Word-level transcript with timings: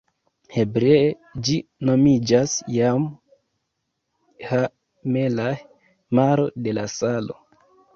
Hebree 0.53 1.11
ĝi 1.49 1.57
nomiĝas 1.91 2.57
Jam 2.77 3.07
Ha-melah, 4.49 5.65
Maro 6.23 6.53
de 6.69 6.79
la 6.83 6.93
Salo. 7.01 7.43